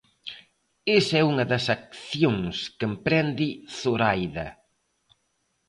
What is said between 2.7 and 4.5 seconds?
que emprende Zoraida.